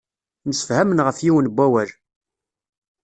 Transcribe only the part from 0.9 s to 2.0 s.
ɣef yiwen wawal.